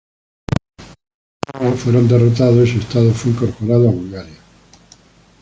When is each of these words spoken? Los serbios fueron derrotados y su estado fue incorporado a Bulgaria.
Los 1.43 1.53
serbios 1.61 1.79
fueron 1.79 2.07
derrotados 2.07 2.67
y 2.67 2.71
su 2.71 2.79
estado 2.79 3.13
fue 3.13 3.33
incorporado 3.33 3.87
a 3.87 3.91
Bulgaria. 3.91 4.35